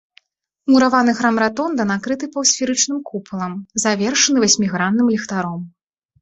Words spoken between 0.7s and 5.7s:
Мураваны храм-ратонда накрыты паўсферычным купалам, завершаны васьмігранным ліхтаром.